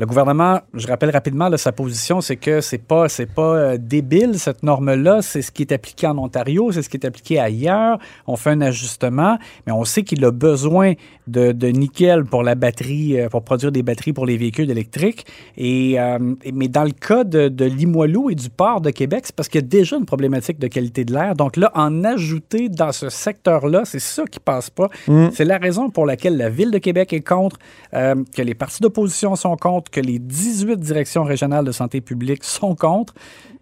Le 0.00 0.06
gouvernement, 0.06 0.60
je 0.72 0.86
rappelle 0.86 1.10
rapidement 1.10 1.50
là, 1.50 1.58
sa 1.58 1.72
position, 1.72 2.22
c'est 2.22 2.36
que 2.36 2.62
c'est 2.62 2.78
pas 2.78 3.10
c'est 3.10 3.26
pas 3.26 3.54
euh, 3.56 3.76
débile 3.78 4.38
cette 4.38 4.62
norme-là, 4.62 5.20
c'est 5.20 5.42
ce 5.42 5.52
qui 5.52 5.60
est 5.60 5.72
appliqué 5.72 6.06
en 6.06 6.16
Ontario, 6.16 6.72
c'est 6.72 6.80
ce 6.80 6.88
qui 6.88 6.96
est 6.96 7.04
appliqué 7.04 7.38
ailleurs. 7.38 7.98
On 8.26 8.36
fait 8.36 8.48
un 8.48 8.62
ajustement, 8.62 9.38
mais 9.66 9.72
on 9.74 9.84
sait 9.84 10.02
qu'il 10.02 10.24
a 10.24 10.30
besoin 10.30 10.94
de, 11.26 11.52
de 11.52 11.66
nickel 11.68 12.24
pour 12.24 12.42
la 12.42 12.54
batterie, 12.54 13.20
euh, 13.20 13.28
pour 13.28 13.42
produire 13.42 13.72
des 13.72 13.82
batteries 13.82 14.14
pour 14.14 14.24
les 14.24 14.38
véhicules 14.38 14.70
électriques. 14.70 15.26
Et 15.58 16.00
euh, 16.00 16.34
et- 16.44 16.52
mais 16.52 16.68
dans 16.68 16.84
le 16.84 16.92
cas 16.92 17.22
de, 17.24 17.48
de 17.48 17.66
Limoilou 17.66 18.30
et 18.30 18.34
du 18.34 18.48
port 18.48 18.80
de 18.80 18.88
Québec, 18.88 19.24
c'est 19.24 19.36
parce 19.36 19.50
qu'il 19.50 19.60
y 19.60 19.64
a 19.64 19.66
déjà 19.66 19.98
une 19.98 20.06
problématique 20.06 20.58
de 20.58 20.66
qualité 20.68 21.04
de 21.04 21.12
l'air. 21.12 21.34
Donc 21.34 21.58
là, 21.58 21.70
en 21.74 22.04
ajouter 22.04 22.70
dans 22.70 22.92
ce 22.92 23.10
secteur-là, 23.10 23.82
c'est 23.84 24.00
ça 24.00 24.24
qui 24.24 24.40
passe 24.40 24.70
pas. 24.70 24.88
C'est 25.34 25.44
la 25.44 25.58
raison 25.58 25.90
pour 25.90 26.06
laquelle 26.06 26.38
la 26.38 26.48
ville 26.48 26.70
de 26.70 26.78
Québec 26.78 27.12
est 27.12 27.20
contre, 27.20 27.58
euh, 27.92 28.14
que 28.34 28.40
les 28.40 28.54
partis 28.54 28.80
d'opposition 28.80 29.36
sont 29.36 29.56
contre, 29.56 29.89
que 29.90 30.00
les 30.00 30.18
18 30.18 30.78
directions 30.78 31.24
régionales 31.24 31.64
de 31.64 31.72
santé 31.72 32.00
publique 32.00 32.44
sont 32.44 32.74
contre. 32.74 33.14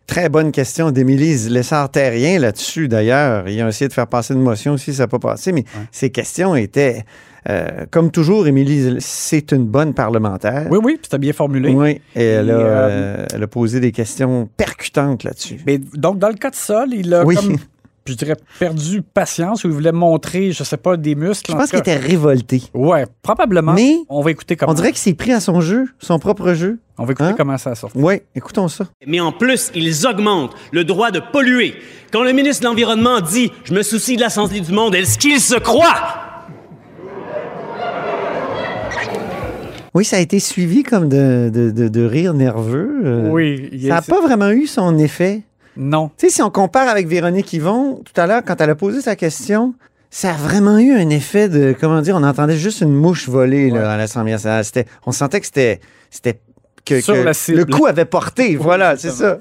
Très 0.06 0.28
bonne 0.30 0.52
question 0.52 0.90
d'Émilie 0.90 1.36
Lessard-Terrien 1.50 2.38
là-dessus, 2.38 2.88
d'ailleurs. 2.88 3.46
Ils 3.48 3.62
ont 3.62 3.68
essayé 3.68 3.88
de 3.88 3.92
faire 3.92 4.06
passer 4.06 4.32
une 4.32 4.40
motion 4.40 4.72
aussi, 4.72 4.94
ça 4.94 5.02
n'a 5.02 5.06
pas 5.08 5.18
passé, 5.18 5.52
mais 5.52 5.64
ces 5.92 6.08
questions 6.08 6.56
étaient, 6.56 7.04
euh, 7.50 7.84
comme 7.90 8.10
toujours, 8.10 8.46
Émilie, 8.46 8.96
c'est 9.00 9.52
une 9.52 9.66
bonne 9.66 9.92
parlementaire. 9.92 10.66
Oui, 10.70 10.78
oui, 10.82 10.98
c'était 11.02 11.18
bien 11.18 11.34
formulé. 11.34 11.70
Oui, 11.74 12.00
et 12.16 12.24
elle, 12.24 12.50
a, 12.50 12.54
Et, 12.54 12.56
euh, 12.56 12.66
euh, 12.68 13.26
elle 13.34 13.42
a 13.42 13.46
posé 13.46 13.80
des 13.80 13.92
questions 13.92 14.48
percutantes 14.56 15.24
là-dessus. 15.24 15.60
Mais 15.66 15.76
donc, 15.76 16.18
dans 16.18 16.28
le 16.28 16.36
cas 16.36 16.50
de 16.50 16.56
Sol, 16.56 16.88
il 16.94 17.12
a 17.12 17.22
Oui. 17.26 17.34
comme, 17.34 17.56
je 18.12 18.16
dirais, 18.16 18.36
perdu 18.58 19.02
patience 19.02 19.64
ou 19.64 19.68
il 19.68 19.72
voulait 19.74 19.92
montrer, 19.92 20.52
je 20.52 20.62
sais 20.64 20.76
pas, 20.76 20.96
des 20.96 21.14
muscles. 21.14 21.50
Je 21.52 21.56
en 21.56 21.60
pense 21.60 21.70
qu'il 21.70 21.78
était 21.78 21.96
révolté. 21.96 22.62
Ouais, 22.74 23.06
probablement. 23.22 23.72
Mais 23.74 23.96
on 24.08 24.20
va 24.22 24.30
écouter 24.30 24.56
comment. 24.56 24.72
On 24.72 24.74
dirait 24.74 24.88
qu'il 24.90 24.98
s'est 24.98 25.14
pris 25.14 25.32
à 25.32 25.40
son 25.40 25.60
jeu, 25.60 25.86
son 25.98 26.18
propre 26.18 26.52
jeu. 26.54 26.78
On 26.98 27.04
va 27.04 27.12
écouter 27.12 27.28
Hein? 27.30 27.34
comment 27.36 27.56
ça 27.58 27.74
sort. 27.74 27.90
Oui, 27.94 28.20
écoutons 28.34 28.66
ça. 28.68 28.86
Mais 29.06 29.20
en 29.20 29.30
plus, 29.32 29.70
ils 29.74 30.06
augmentent 30.06 30.54
le 30.72 30.84
droit 30.84 31.10
de 31.12 31.20
polluer. 31.32 31.74
Quand 32.12 32.22
le 32.24 32.32
ministre 32.32 32.62
de 32.64 32.68
l'Environnement 32.68 33.20
dit 33.20 33.52
«Je 33.64 33.72
me 33.74 33.82
soucie 33.82 34.16
de 34.16 34.22
la 34.22 34.30
santé 34.30 34.60
du 34.60 34.72
monde», 34.72 34.94
est-ce 34.96 35.16
qu'il 35.18 35.40
se 35.40 35.54
croit? 35.56 35.94
Oui, 39.94 40.04
ça 40.04 40.16
a 40.16 40.20
été 40.20 40.38
suivi 40.38 40.82
comme 40.82 41.08
de, 41.08 41.50
de, 41.52 41.70
de, 41.70 41.88
de 41.88 42.04
rire 42.04 42.34
nerveux. 42.34 43.00
euh, 43.04 43.28
Oui, 43.30 43.68
il 43.72 43.84
y 43.84 43.88
Ça 43.88 43.94
a- 43.94 43.96
n'a 43.96 44.02
pas 44.02 44.20
vraiment 44.20 44.50
eu 44.50 44.66
son 44.66 44.96
effet. 44.98 45.42
Non. 45.78 46.10
Tu 46.18 46.26
sais, 46.26 46.34
si 46.34 46.42
on 46.42 46.50
compare 46.50 46.88
avec 46.88 47.06
Véronique 47.06 47.52
Yvon, 47.52 48.02
tout 48.04 48.20
à 48.20 48.26
l'heure, 48.26 48.42
quand 48.44 48.60
elle 48.60 48.70
a 48.70 48.74
posé 48.74 49.00
sa 49.00 49.14
question, 49.14 49.74
ça 50.10 50.30
a 50.30 50.36
vraiment 50.36 50.78
eu 50.78 50.92
un 50.92 51.08
effet 51.08 51.48
de, 51.48 51.74
comment 51.78 52.00
dire, 52.00 52.16
on 52.16 52.24
entendait 52.24 52.56
juste 52.56 52.80
une 52.80 52.92
mouche 52.92 53.28
voler 53.28 53.70
là, 53.70 53.92
à 53.92 53.96
l'Assemblée 53.96 54.32
nationale. 54.32 54.64
On 55.06 55.12
sentait 55.12 55.40
que 55.40 55.46
c'était... 55.46 55.80
c'était 56.10 56.40
que, 56.88 57.00
Sur 57.00 57.14
que 57.14 57.20
la 57.20 57.34
cible. 57.34 57.58
le 57.58 57.64
coup 57.66 57.86
avait 57.86 58.04
porté. 58.04 58.56
Voilà, 58.60 58.96
c'est 58.96 59.10
ça. 59.10 59.38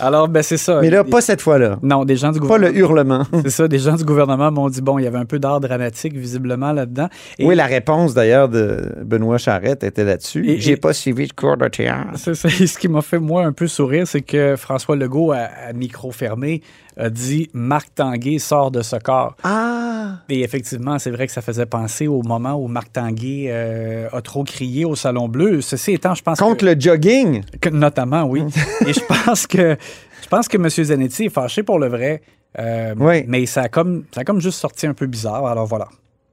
Alors, 0.00 0.28
ben, 0.28 0.42
c'est 0.42 0.56
ça. 0.56 0.80
Mais 0.82 0.90
là, 0.90 1.04
pas 1.04 1.20
cette 1.20 1.40
fois-là. 1.40 1.78
Non, 1.82 2.04
des 2.04 2.16
gens 2.16 2.30
du 2.32 2.38
Pas 2.40 2.46
gouvernement. 2.46 2.72
le 2.72 2.78
hurlement. 2.78 3.22
C'est 3.44 3.50
ça, 3.50 3.68
des 3.68 3.78
gens 3.78 3.94
du 3.96 4.04
gouvernement 4.04 4.50
m'ont 4.52 4.68
dit, 4.68 4.82
bon, 4.82 4.98
il 4.98 5.04
y 5.04 5.06
avait 5.06 5.18
un 5.18 5.24
peu 5.24 5.38
d'art 5.38 5.60
dramatique 5.60 6.14
visiblement 6.16 6.72
là-dedans. 6.72 7.08
Et- 7.38 7.46
Oui, 7.46 7.54
la 7.54 7.66
réponse 7.66 8.12
d'ailleurs 8.14 8.48
de 8.48 8.92
Benoît 9.04 9.38
Charette 9.38 9.84
était 9.84 10.04
là-dessus. 10.04 10.48
Et- 10.50 10.60
J'ai 10.60 10.72
et- 10.72 10.76
pas 10.76 10.92
suivi 10.92 11.26
de 11.26 11.32
cours 11.32 11.56
de 11.56 11.68
théâtre. 11.68 12.10
C'est 12.16 12.34
ça. 12.34 12.48
Et 12.60 12.66
ce 12.66 12.78
qui 12.78 12.88
m'a 12.88 13.00
fait, 13.02 13.18
moi, 13.18 13.44
un 13.44 13.52
peu 13.52 13.66
sourire, 13.66 14.06
c'est 14.06 14.22
que 14.22 14.54
François 14.56 14.96
Legault, 14.96 15.32
à, 15.32 15.48
à 15.68 15.72
micro 15.72 16.10
fermé, 16.10 16.62
a 16.96 17.10
dit 17.10 17.48
Marc 17.52 17.94
Tanguay 17.94 18.38
sort 18.38 18.70
de 18.70 18.82
ce 18.82 18.96
corps. 18.96 19.36
Ah! 19.44 20.20
Et 20.28 20.42
effectivement, 20.42 20.98
c'est 20.98 21.10
vrai 21.10 21.26
que 21.26 21.32
ça 21.32 21.42
faisait 21.42 21.66
penser 21.66 22.06
au 22.06 22.22
moment 22.22 22.54
où 22.54 22.68
Marc 22.68 22.92
Tanguay 22.92 23.46
euh, 23.48 24.08
a 24.12 24.20
trop 24.22 24.44
crié 24.44 24.84
au 24.84 24.96
Salon 24.96 25.28
Bleu. 25.28 25.60
Ceci 25.60 25.92
étant, 25.92 26.14
je 26.14 26.22
pense 26.22 26.38
Contre 26.38 26.58
que, 26.58 26.66
le 26.66 26.80
jogging? 26.80 27.42
que- 27.60 27.68
notamment, 27.68 28.24
oui. 28.24 28.42
Et 28.86 28.92
je 28.92 29.00
pense 29.24 29.46
que 29.46 29.76
je 30.22 30.28
pense 30.28 30.48
que 30.48 30.56
M. 30.56 30.68
Zanetti 30.68 31.26
est 31.26 31.28
fâché 31.30 31.62
pour 31.62 31.78
le 31.78 31.88
vrai. 31.88 32.22
euh, 32.58 32.94
Oui. 32.98 33.24
Mais 33.28 33.44
ça 33.46 33.62
a, 33.62 33.68
comme, 33.68 34.04
ça 34.12 34.22
a 34.22 34.24
comme 34.24 34.40
juste 34.40 34.58
sorti 34.58 34.86
un 34.86 34.94
peu 34.94 35.06
bizarre. 35.06 35.46
Alors 35.46 35.66
voilà. 35.66 35.88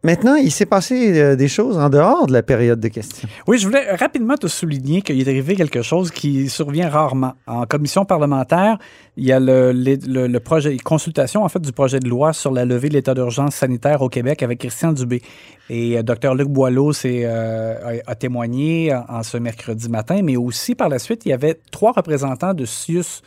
Maintenant, 0.06 0.36
il 0.36 0.52
s'est 0.52 0.66
passé 0.66 1.18
euh, 1.18 1.38
des 1.38 1.48
choses 1.48 1.78
en 1.78 1.90
dehors 1.90 2.28
de 2.28 2.34
la 2.34 2.44
période 2.44 2.82
de 2.82 2.90
questions. 2.90 3.30
Oui, 3.48 3.58
je 3.58 3.66
voulais 3.66 3.90
rapidement 3.96 4.36
te 4.36 4.48
souligner 4.48 5.02
qu'il 5.02 5.18
est 5.22 5.30
arrivé 5.30 5.56
quelque 5.56 5.82
chose 5.82 6.12
qui 6.12 6.50
survient 6.50 6.90
rarement. 6.90 7.36
En 7.48 7.66
commission 7.66 8.04
parlementaire, 8.04 8.80
il 9.16 9.24
y 9.24 9.32
a 9.32 9.40
le, 9.40 10.38
projet, 10.40 10.76
consultation 10.76 11.46
en 11.46 11.48
fait 11.48 11.62
du 11.62 11.72
projet 11.72 12.02
de 12.02 12.10
loi 12.10 12.34
sur 12.34 12.52
la 12.52 12.66
levée 12.66 12.90
de 12.90 12.96
l'état 12.96 13.14
d'urgence 13.14 13.56
sanitaire 13.56 14.02
au 14.02 14.10
Québec 14.10 14.44
avec 14.44 14.60
Christian 14.60 14.92
Dubé. 14.92 15.22
Et 15.70 15.98
euh, 15.98 16.04
Dr 16.04 16.36
Luc 16.36 16.50
Boileau 16.50 16.92
euh, 17.06 18.00
a, 18.06 18.16
témoigné 18.16 18.94
en, 18.94 19.06
en 19.08 19.24
ce 19.24 19.38
mercredi 19.38 19.88
matin, 19.88 20.20
mais 20.22 20.36
aussi 20.36 20.76
par 20.76 20.90
la 20.90 21.00
suite, 21.00 21.26
il 21.26 21.30
y 21.30 21.34
avait 21.34 21.58
trois 21.72 21.94
représentants 21.94 22.54
de 22.54 22.66
CIUS, 22.66 23.22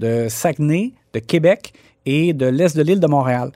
de 0.00 0.26
Saguenay, 0.28 0.92
de 1.14 1.20
Québec 1.20 1.72
et 2.04 2.34
de 2.34 2.44
l'Est 2.44 2.76
de 2.76 2.82
l'île 2.82 3.00
de 3.00 3.06
Montréal. 3.06 3.52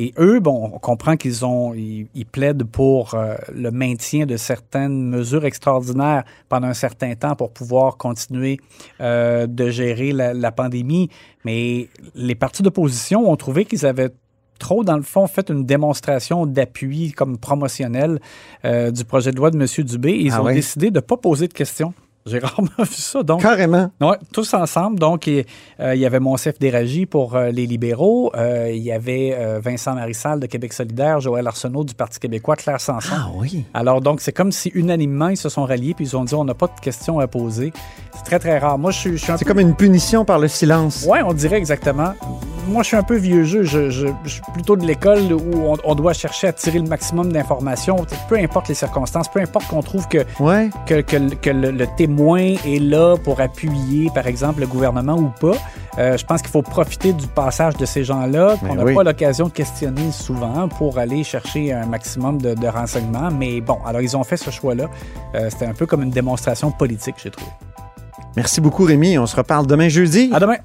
Et 0.00 0.14
eux, 0.16 0.38
bon, 0.38 0.70
on 0.72 0.78
comprend 0.78 1.16
qu'ils 1.16 1.44
ont, 1.44 1.74
ils, 1.74 2.06
ils 2.14 2.24
plaident 2.24 2.62
pour 2.62 3.14
euh, 3.14 3.34
le 3.52 3.72
maintien 3.72 4.26
de 4.26 4.36
certaines 4.36 5.08
mesures 5.08 5.44
extraordinaires 5.44 6.22
pendant 6.48 6.68
un 6.68 6.74
certain 6.74 7.16
temps 7.16 7.34
pour 7.34 7.50
pouvoir 7.50 7.96
continuer 7.96 8.60
euh, 9.00 9.48
de 9.48 9.70
gérer 9.70 10.12
la, 10.12 10.34
la 10.34 10.52
pandémie. 10.52 11.10
Mais 11.44 11.88
les 12.14 12.36
partis 12.36 12.62
d'opposition 12.62 13.28
ont 13.28 13.34
trouvé 13.34 13.64
qu'ils 13.64 13.86
avaient 13.86 14.12
trop, 14.60 14.84
dans 14.84 14.96
le 14.96 15.02
fond, 15.02 15.26
fait 15.26 15.50
une 15.50 15.66
démonstration 15.66 16.46
d'appui 16.46 17.10
comme 17.10 17.36
promotionnel 17.36 18.20
euh, 18.64 18.92
du 18.92 19.04
projet 19.04 19.32
de 19.32 19.36
loi 19.36 19.50
de 19.50 19.58
M. 19.58 19.84
Dubé. 19.84 20.12
Ils 20.12 20.30
Ah 20.32 20.44
ont 20.44 20.52
décidé 20.52 20.90
de 20.92 20.98
ne 20.98 21.00
pas 21.00 21.16
poser 21.16 21.48
de 21.48 21.54
questions. 21.54 21.92
J'ai 22.28 22.38
rarement 22.42 22.68
vu 22.78 22.86
ça. 22.94 23.22
Donc, 23.22 23.42
Carrément. 23.42 23.90
oui, 24.00 24.14
tous 24.32 24.52
ensemble. 24.54 24.98
Donc, 24.98 25.26
il 25.26 25.44
euh, 25.80 25.94
y 25.94 26.06
avait 26.06 26.20
Monsef 26.20 26.58
Déragi 26.58 27.06
pour 27.06 27.34
euh, 27.36 27.50
les 27.50 27.66
libéraux. 27.66 28.30
Euh, 28.36 28.70
il 28.72 28.82
y 28.82 28.92
avait 28.92 29.36
Vincent 29.60 29.94
Marissal 29.94 30.40
de 30.40 30.46
Québec 30.46 30.72
solidaire, 30.72 31.20
Joël 31.20 31.46
Arsenault 31.46 31.84
du 31.84 31.94
Parti 31.94 32.18
québécois, 32.20 32.56
Claire 32.56 32.80
Sanson. 32.80 33.08
Ah 33.12 33.28
oui. 33.36 33.64
Alors, 33.74 34.00
donc, 34.00 34.20
c'est 34.20 34.32
comme 34.32 34.52
si 34.52 34.70
unanimement, 34.74 35.28
ils 35.28 35.36
se 35.36 35.48
sont 35.48 35.64
ralliés 35.64 35.94
puis 35.94 36.04
ils 36.06 36.16
ont 36.16 36.24
dit 36.24 36.34
on 36.34 36.44
n'a 36.44 36.54
pas 36.54 36.66
de 36.66 36.80
questions 36.80 37.18
à 37.18 37.26
poser. 37.26 37.72
C'est 38.16 38.24
très, 38.24 38.38
très 38.38 38.58
rare. 38.58 38.78
Moi, 38.78 38.90
je 38.90 38.98
suis, 38.98 39.10
je 39.16 39.22
suis 39.22 39.32
un 39.32 39.36
C'est 39.36 39.44
peu. 39.44 39.50
comme 39.52 39.60
une 39.60 39.74
punition 39.74 40.24
par 40.24 40.38
le 40.38 40.48
silence. 40.48 41.06
Oui, 41.08 41.18
on 41.24 41.32
dirait 41.32 41.56
exactement. 41.58 42.12
Moi, 42.68 42.82
je 42.82 42.88
suis 42.88 42.96
un 42.96 43.02
peu 43.02 43.16
vieux 43.16 43.44
jeu. 43.44 43.62
Je, 43.62 43.88
je- 43.88 44.08
je 44.24 44.28
suis 44.28 44.42
plutôt 44.52 44.76
de 44.76 44.84
l'école 44.84 45.32
où 45.32 45.62
on, 45.64 45.76
on 45.84 45.94
doit 45.94 46.12
chercher 46.12 46.48
à 46.48 46.52
tirer 46.52 46.78
le 46.78 46.86
maximum 46.88 47.32
d'informations. 47.32 47.96
Peu 48.28 48.36
importe 48.36 48.68
les 48.68 48.74
circonstances, 48.74 49.28
peu 49.30 49.40
importe 49.40 49.66
qu'on 49.68 49.82
trouve 49.82 50.06
que 50.08 50.18
Ouais. 50.38 50.68
que, 50.86 51.00
que- 51.00 51.34
que 51.34 51.50
le, 51.50 51.70
le 51.70 51.86
témoin 51.96 52.17
est 52.26 52.80
là 52.80 53.16
pour 53.16 53.40
appuyer, 53.40 54.10
par 54.14 54.26
exemple, 54.26 54.60
le 54.60 54.66
gouvernement 54.66 55.14
ou 55.14 55.32
pas. 55.40 55.56
Euh, 55.98 56.16
je 56.16 56.24
pense 56.24 56.42
qu'il 56.42 56.50
faut 56.50 56.62
profiter 56.62 57.12
du 57.12 57.26
passage 57.26 57.76
de 57.76 57.84
ces 57.84 58.04
gens-là, 58.04 58.56
qu'on 58.60 58.74
n'a 58.74 58.84
oui. 58.84 58.94
pas 58.94 59.02
l'occasion 59.02 59.46
de 59.46 59.52
questionner 59.52 60.12
souvent 60.12 60.68
pour 60.68 60.98
aller 60.98 61.24
chercher 61.24 61.72
un 61.72 61.86
maximum 61.86 62.40
de, 62.40 62.54
de 62.54 62.66
renseignements. 62.66 63.30
Mais 63.30 63.60
bon, 63.60 63.78
alors 63.84 64.00
ils 64.00 64.16
ont 64.16 64.24
fait 64.24 64.36
ce 64.36 64.50
choix-là. 64.50 64.84
Euh, 65.34 65.48
C'était 65.50 65.66
un 65.66 65.74
peu 65.74 65.86
comme 65.86 66.02
une 66.02 66.10
démonstration 66.10 66.70
politique, 66.70 67.16
j'ai 67.22 67.30
trouvé. 67.30 67.50
Merci 68.36 68.60
beaucoup, 68.60 68.84
Rémi. 68.84 69.18
On 69.18 69.26
se 69.26 69.34
reparle 69.34 69.66
demain 69.66 69.88
jeudi. 69.88 70.30
À 70.32 70.38
demain! 70.38 70.56